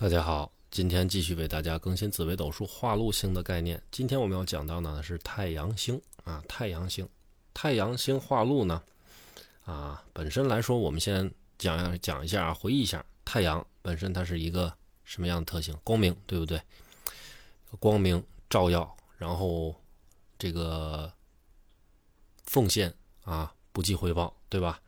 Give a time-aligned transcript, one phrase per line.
[0.00, 3.82] 大家好，今天继续为大家更新紫微斗数化禄星的概念。
[3.90, 7.08] 今天我们要讲到呢是太阳星啊，太阳星，
[7.52, 8.80] 太阳星化禄呢
[9.64, 14.72] 啊，本身来说，我们先讲讲一下啊，回忆一下，太阳本身它是一个
[15.02, 15.76] 什么样的特性？
[15.82, 16.62] 光明，对不对？
[17.80, 19.74] 光明照耀，然后
[20.38, 21.12] 这个
[22.44, 22.94] 奉献
[23.24, 24.80] 啊，不计回报，对吧？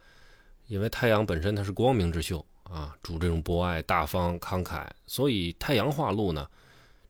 [0.69, 2.47] 因为太阳本身它是光明之秀。
[2.71, 6.49] 啊，主这种博爱、大方、慷慨，所以太阳化禄呢，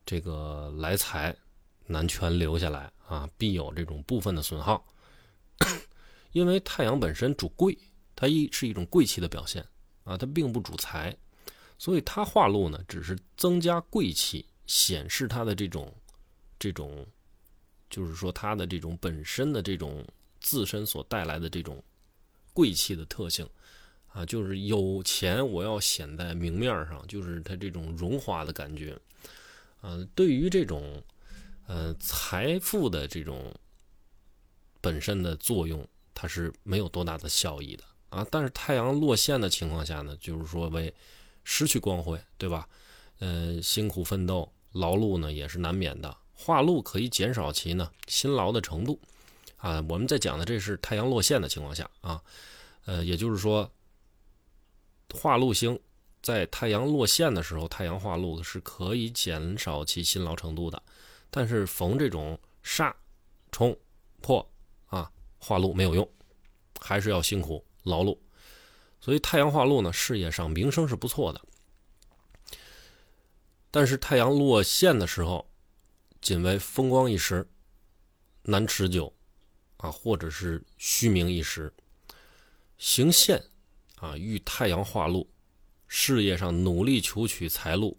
[0.03, 1.35] 这个来财
[1.85, 4.83] 难全留下来啊，必有这种部分的损耗。
[6.33, 7.77] 因为太阳本身主贵，
[8.15, 9.63] 它一是一种贵气的表现
[10.03, 11.15] 啊，它并不主财，
[11.77, 15.93] 所以它化禄呢，只是增加贵气，显示它的这种
[16.57, 17.05] 这种，
[17.87, 20.03] 就是说它的这种本身的这种
[20.39, 21.83] 自身所带来的这种
[22.51, 23.47] 贵气的特性。
[24.13, 28.97] 啊，就是有钱，我要显在明面上，就是他这种荣华的感觉。
[29.83, 31.01] 嗯，对于这种，
[31.65, 33.55] 呃，财富的这种
[34.81, 38.27] 本身的作用，它是没有多大的效益的啊。
[38.29, 40.93] 但是太阳落陷的情况下呢，就是说为
[41.45, 42.67] 失去光辉，对吧？
[43.19, 46.13] 嗯，辛苦奋斗、劳碌呢也是难免的。
[46.33, 48.99] 化禄可以减少其呢辛劳的程度
[49.55, 49.83] 啊。
[49.87, 52.21] 我们在讲的这是太阳落陷的情况下啊，
[52.83, 53.71] 呃，也就是说。
[55.13, 55.79] 化禄星
[56.21, 60.81] 在太阳落陷的时候，太阳化禄是可以减少其辛劳程度的，
[61.29, 62.93] 但是逢这种煞、
[63.51, 63.77] 冲、
[64.21, 64.47] 破
[64.87, 66.07] 啊，化禄没有用，
[66.79, 68.17] 还是要辛苦劳碌。
[68.99, 71.41] 所以太阳化禄呢，事业上名声是不错的，
[73.71, 75.49] 但是太阳落陷的时候，
[76.21, 77.49] 仅为风光一时，
[78.43, 79.11] 难持久
[79.77, 81.73] 啊，或者是虚名一时，
[82.77, 83.43] 行陷。
[84.01, 85.29] 啊，遇太阳化禄，
[85.87, 87.95] 事业上努力求取财路，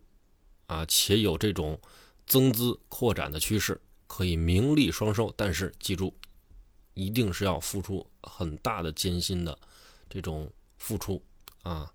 [0.67, 1.81] 啊，且有这种
[2.27, 5.33] 增资扩展的趋势，可以名利双收。
[5.36, 6.12] 但是记住，
[6.95, 9.57] 一定是要付出很大的艰辛的
[10.11, 11.23] 这种付出
[11.62, 11.89] 啊，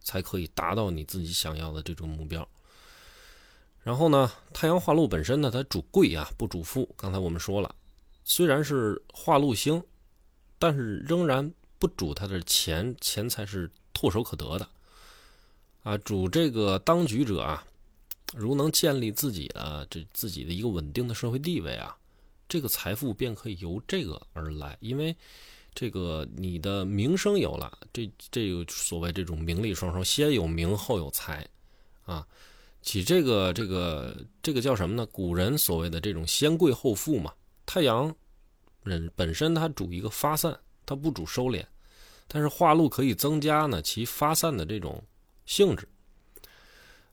[0.00, 2.46] 才可以达到你自己想要的这种目标。
[3.84, 6.92] 然后呢，太阳化禄本身呢，它主贵啊，不主富。
[6.96, 7.72] 刚才我们说了，
[8.24, 9.80] 虽然是化禄星，
[10.58, 11.54] 但是仍然。
[11.78, 14.68] 不主他的钱，钱财是唾手可得的，
[15.84, 17.64] 啊，主这个当局者啊，
[18.34, 21.96] 如能建立自己的这自己的一个稳定的社会地位啊，
[22.48, 25.16] 这个财富便可以由这个而来，因为
[25.72, 31.48] 这个你的名声有了，这这有所谓这种名利双收，先有名后有财，
[32.02, 32.26] 啊，
[32.82, 35.06] 起这个这个这个叫什么呢？
[35.06, 37.32] 古人所谓的这种先贵后富嘛。
[37.64, 38.12] 太阳
[38.82, 40.58] 人本身它主一个发散。
[40.88, 41.62] 它不主收敛，
[42.26, 45.04] 但是化禄可以增加呢其发散的这种
[45.44, 45.86] 性质。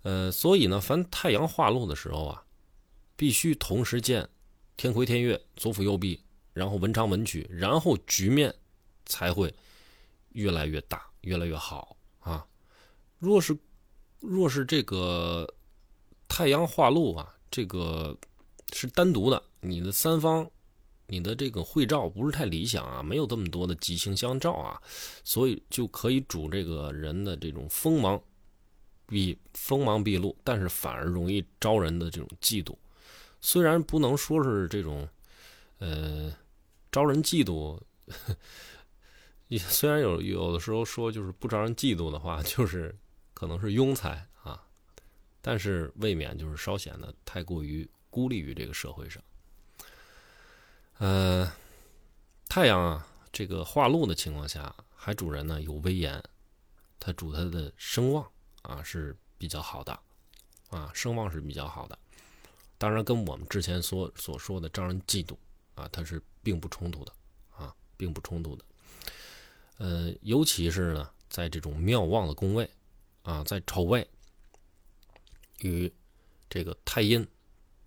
[0.03, 2.41] 呃，所以呢，凡太阳化禄的时候啊，
[3.17, 4.29] 必须同时见
[4.77, 8.55] 天魁天月左辅右弼，然后文昌文曲，然后局面
[9.05, 9.53] 才会
[10.29, 12.47] 越来越大，越来越好啊。
[13.19, 13.57] 若是
[14.21, 15.53] 若是这个
[16.29, 18.17] 太阳化禄啊，这个
[18.71, 20.49] 是单独的，你的三方。
[21.07, 24.81] 你的这个会照不是太理想啊，没有这么多的吉星相照啊，
[25.23, 28.19] 所以就可以主这个人的这种锋芒，
[29.05, 32.75] 比锋芒毕露，但是反而容易招人的这种嫉妒。
[33.39, 35.07] 虽然不能说是这种，
[35.77, 36.35] 呃，
[36.91, 37.79] 招人嫉妒，
[39.59, 42.97] 虽然有有的时候说就是不招人嫉妒的话，就是
[43.35, 44.59] 可能是庸才啊，
[45.39, 49.23] 但是未免就是稍显得太过于孤立于这个社会上。
[51.05, 51.53] 呃，
[52.49, 56.19] 太阳啊，这个化禄的情况下，还主人呢有威严，
[56.99, 58.27] 他主他的声望
[58.63, 59.99] 啊是比较好的，
[60.71, 61.95] 啊声望是比较好的。
[62.79, 65.37] 当然，跟我们之前所所说的招人嫉妒
[65.75, 67.13] 啊，它是并不冲突的
[67.55, 68.65] 啊，并不冲突的。
[69.77, 72.67] 呃，尤其是呢，在这种妙望的宫位
[73.21, 74.09] 啊，在丑位
[75.59, 75.93] 与
[76.49, 77.27] 这个太阴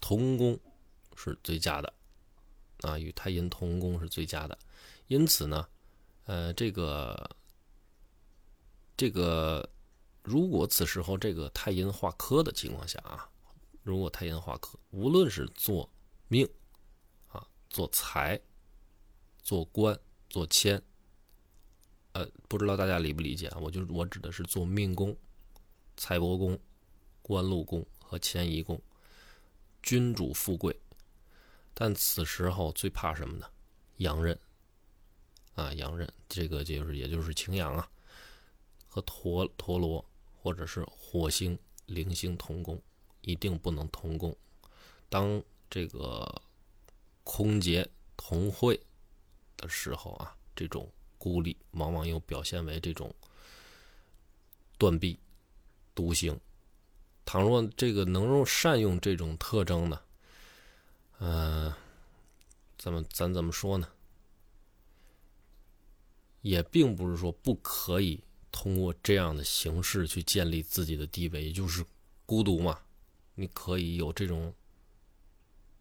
[0.00, 0.56] 同宫
[1.17, 1.93] 是最佳的。
[2.83, 4.57] 啊，与太阴同宫是最佳的，
[5.09, 5.69] 因此呢，
[6.25, 7.37] 呃，这个
[8.97, 9.69] 这个，
[10.23, 13.29] 如果此时候这个太阴化科的情况下啊，
[13.83, 15.91] 如果太阴化科，无论是做
[16.29, 16.49] 命
[17.29, 18.41] 啊，做财、
[19.43, 19.99] 做官、
[20.31, 20.81] 做迁，
[22.13, 23.59] 呃，不知道大家理不理解啊？
[23.61, 25.17] 我就我指的是做命宫、
[25.97, 26.59] 财帛宫、
[27.23, 28.81] 官禄宫和迁移宫，
[29.83, 30.79] 君主富贵。
[31.81, 33.47] 但此时候最怕什么呢？
[33.99, 34.37] 阳刃
[35.55, 37.89] 啊，阳刃，这个就是也就是擎羊啊，
[38.89, 40.05] 和陀陀螺
[40.43, 42.83] 或者是火星零星同宫，
[43.21, 44.37] 一定不能同宫。
[45.09, 45.41] 当
[45.71, 46.43] 这个
[47.23, 48.81] 空劫同会
[49.57, 53.15] 的时候啊，这种孤立往往又表现为这种
[54.77, 55.17] 断臂、
[55.95, 56.37] 独行。
[57.25, 60.01] 倘若这个能够善用这种特征呢，
[62.79, 63.89] 怎么咱怎么说呢？
[66.41, 68.23] 也并不是说不可以
[68.53, 71.85] 通过这样的形式去建立自己的地位，也就是
[72.25, 72.81] 孤独嘛。
[73.35, 74.55] 你可以有这种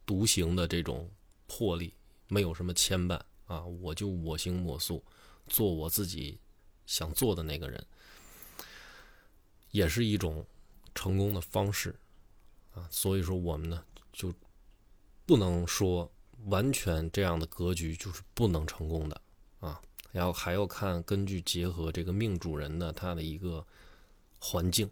[0.06, 1.10] 独行的这种
[1.46, 1.94] 魄力，
[2.28, 5.04] 没有什么牵绊啊，我就我行我素，
[5.48, 6.40] 做我自己
[6.88, 7.86] 想做的那个人，
[9.72, 10.46] 也是一种
[10.96, 11.96] 成功的方式
[12.74, 12.88] 啊。
[12.92, 14.34] 所以说，我们呢就
[15.26, 16.12] 不能说
[16.48, 19.22] 完全这样的格局就是不能成功的
[19.60, 19.82] 啊。
[20.12, 23.66] 然后还要看根据结合这个命主人的他的一个
[24.40, 24.90] 环境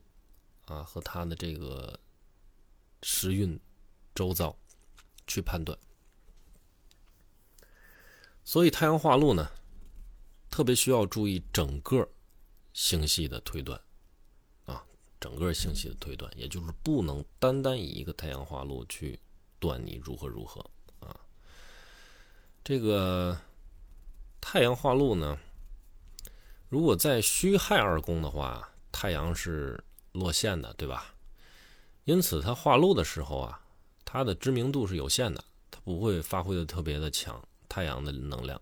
[0.66, 2.00] 啊和他的这个
[3.02, 3.60] 时运
[4.13, 4.56] 周遭
[5.28, 5.78] 去判断。
[8.44, 9.50] 所以太阳化禄呢，
[10.51, 12.08] 特别需要注意整个
[12.74, 13.81] 星系的推断
[14.66, 14.86] 啊，
[15.19, 19.19] 整个星系的推断，也就是不能单单以一个太阳化禄去
[19.58, 20.63] 断你如何如何，
[22.65, 23.38] 这个。
[24.41, 25.38] 太阳化禄呢？
[26.69, 31.15] 如果在戌亥二宫的话，太阳是落陷的，对吧？
[32.03, 33.59] 因此，它化禄的时候啊，
[34.06, 37.41] 它的知名度是有限的，它不会发挥的特别的强。
[37.67, 38.62] 太阳的能量，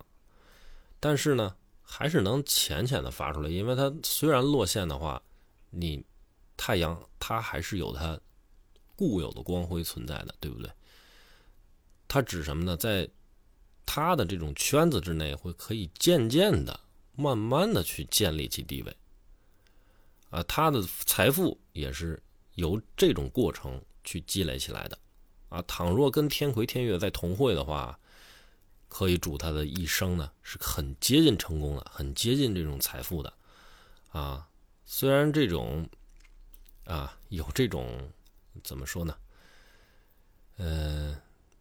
[1.01, 5.21] 但是呢，还是能浅浅的发出来，因为它虽然落陷的话，
[5.69, 6.01] 你
[6.55, 8.17] 太阳它还是有它
[8.95, 10.71] 固有的光辉存在的，对不对？
[12.07, 12.77] 它指什么呢？
[12.77, 13.07] 在
[13.85, 16.79] 他的这种圈子之内，会可以渐渐的、
[17.15, 18.97] 慢慢的去建立起地位，
[20.29, 22.21] 啊，他的财富也是
[22.55, 24.97] 由这种过程去积累起来的，
[25.49, 27.99] 啊，倘若跟天魁天月在同会的话，
[28.87, 33.33] 可以主他的一生呢是很接近成功的，很接近这种财富的，
[34.11, 34.47] 啊，
[34.85, 35.87] 虽然这种，
[36.85, 38.11] 啊，有这种
[38.63, 39.15] 怎么说呢？
[40.57, 41.15] 嗯，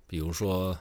[0.07, 0.79] 比如说。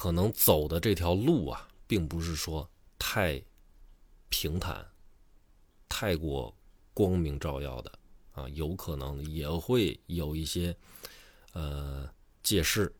[0.00, 2.66] 可能走的这条路啊，并不是说
[2.98, 3.38] 太
[4.30, 4.82] 平坦、
[5.90, 6.56] 太过
[6.94, 7.98] 光明照耀的
[8.32, 10.74] 啊，有可能也会有一些
[11.52, 12.10] 呃
[12.42, 12.90] 借势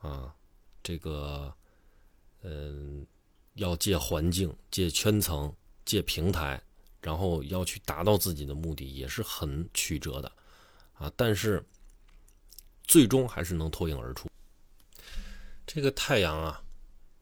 [0.00, 0.34] 啊，
[0.82, 1.54] 这个
[2.40, 3.06] 嗯，
[3.56, 6.58] 要借环境、借圈层、借平台，
[7.02, 10.32] 然后要去达到自己的目的，也是很曲折的
[10.94, 11.62] 啊，但是
[12.84, 14.30] 最终还是能脱颖而出。
[15.66, 16.62] 这个太阳啊，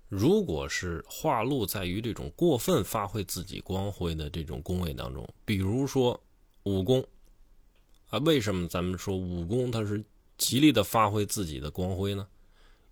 [0.08, 6.20] 如果是化禄在于这种过分发挥自己光辉的这种宫位当中，比如说
[6.64, 7.06] 五宫
[8.08, 10.02] 啊，为什么咱们说五宫它是
[10.37, 12.26] 极力的发挥自己的光辉呢？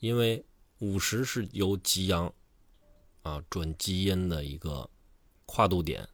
[0.00, 0.44] 因为
[0.78, 2.32] 五十是由极阳
[3.22, 4.88] 啊转极阴的一个
[5.46, 6.08] 跨度点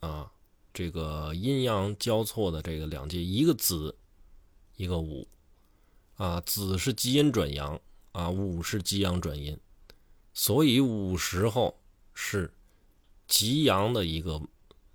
[0.00, 0.32] 啊，
[0.74, 3.94] 这个阴阳交错的这个两界，一个子，
[4.76, 5.28] 一个午
[6.16, 7.80] 啊，子是极阴转阳。
[8.12, 9.58] 啊，午是极阳转阴，
[10.32, 11.78] 所以午时候
[12.12, 12.52] 是
[13.28, 14.40] 极阳的一个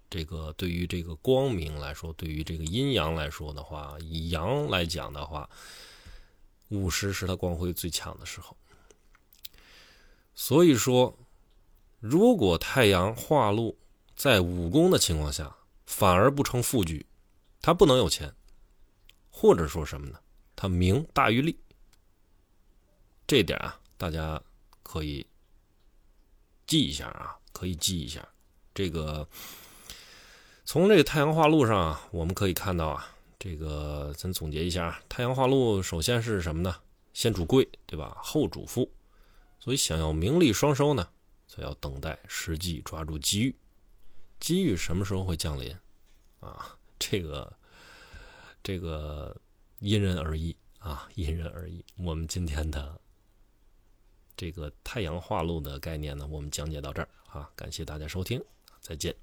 [0.10, 5.50] 这个对于这个光明来说，对于这个阴阳来说的话，以阳来讲的话，
[6.70, 8.56] 午时是它光辉最强的时候。
[10.34, 11.18] 所以说，
[12.00, 13.78] 如果太阳化禄
[14.16, 15.56] 在五宫的情况下，
[15.86, 17.06] 反而不成富局，
[17.62, 18.36] 他不能有钱，
[19.30, 20.20] 或者说什么呢？
[20.56, 21.58] 他名大于利。
[23.28, 24.42] 这点啊，大家
[24.84, 25.26] 可以
[26.68, 28.28] 记一下啊，可以记一下。
[28.74, 29.28] 这个
[30.64, 33.08] 从这个太阳化禄上啊，我们可以看到啊，
[33.40, 36.76] 这个咱总结一下，太阳化禄首先是什么呢？
[37.14, 38.18] 先主贵，对吧？
[38.22, 38.92] 后主富。
[39.60, 41.08] 所以想要名利双收呢，
[41.48, 43.56] 就要等待时机，抓住机遇。
[44.40, 45.76] 机遇什么时候会降临
[46.42, 46.78] 啊？
[47.00, 47.52] 这个
[48.62, 49.36] 这个
[49.80, 51.84] 因人而异啊，因人而异。
[51.98, 53.00] 我们今天的。
[54.38, 58.44] 这个太阳化禄的概念呢，我们讲解到这儿啊，感谢大家收听，
[58.82, 59.16] 再见。